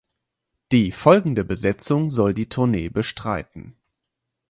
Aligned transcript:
Die 0.71 0.91
folgende 0.91 1.45
Besetzung 1.45 2.09
soll 2.09 2.33
die 2.33 2.49
Tournee 2.49 2.89
bestreiten. 2.89 3.75